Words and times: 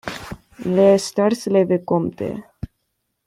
Les 0.73 0.95
Essarts-le-Vicomte 1.11 2.33